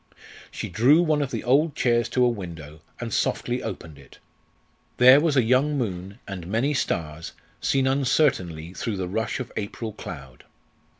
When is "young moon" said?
5.43-6.17